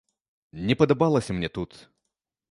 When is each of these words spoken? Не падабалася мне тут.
Не 0.69 0.75
падабалася 0.79 1.31
мне 1.35 1.49
тут. 1.59 1.77